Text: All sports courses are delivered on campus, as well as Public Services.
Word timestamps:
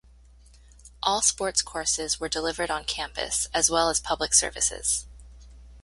All 1.03 1.21
sports 1.21 1.61
courses 1.61 2.17
are 2.19 2.27
delivered 2.27 2.71
on 2.71 2.85
campus, 2.85 3.45
as 3.53 3.69
well 3.69 3.87
as 3.87 3.99
Public 3.99 4.33
Services. 4.33 5.05